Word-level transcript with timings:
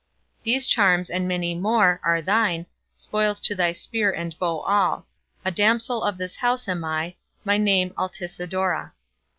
These 0.41 0.65
charms, 0.65 1.11
and 1.11 1.27
many 1.27 1.53
more, 1.53 1.99
are 2.03 2.23
thine, 2.23 2.65
Spoils 2.95 3.39
to 3.41 3.53
thy 3.53 3.71
spear 3.71 4.09
and 4.11 4.35
bow 4.39 4.61
all; 4.61 5.05
A 5.45 5.51
damsel 5.51 6.01
of 6.01 6.17
this 6.17 6.37
house 6.37 6.67
am 6.67 6.83
I, 6.83 7.17
By 7.45 7.59
name 7.59 7.91
Altisidora. 7.95 8.93